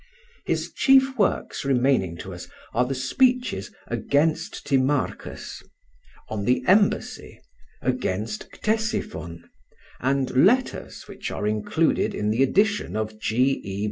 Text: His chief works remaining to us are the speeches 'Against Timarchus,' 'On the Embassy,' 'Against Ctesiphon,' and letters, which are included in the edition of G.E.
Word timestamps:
His 0.47 0.71
chief 0.73 1.15
works 1.15 1.63
remaining 1.63 2.17
to 2.25 2.33
us 2.33 2.47
are 2.73 2.85
the 2.87 2.95
speeches 2.95 3.69
'Against 3.85 4.65
Timarchus,' 4.65 5.61
'On 6.27 6.43
the 6.45 6.63
Embassy,' 6.65 7.39
'Against 7.83 8.49
Ctesiphon,' 8.51 9.43
and 9.99 10.31
letters, 10.47 11.03
which 11.03 11.29
are 11.29 11.45
included 11.45 12.15
in 12.15 12.31
the 12.31 12.41
edition 12.41 12.95
of 12.95 13.19
G.E. 13.19 13.79